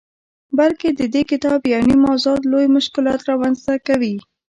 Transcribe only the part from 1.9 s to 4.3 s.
موضوعات لوی مشکلات رامنځته کوي.